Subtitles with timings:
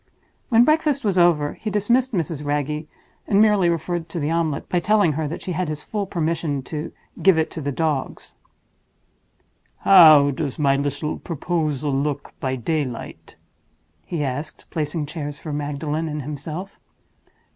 [0.49, 2.43] When breakfast was over, he dismissed Mrs.
[2.43, 2.87] Wragge,
[3.27, 6.63] and merely referred to the omelette by telling her that she had his full permission
[6.63, 8.33] to "give it to the dogs."
[9.81, 13.35] "How does my little proposal look by daylight?"
[14.03, 16.79] he asked, placing chairs for Magdalen and himself.